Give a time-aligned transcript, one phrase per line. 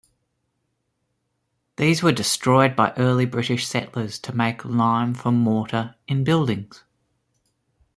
[1.75, 6.83] These were destroyed by early British settlers to make lime for mortar in buildings.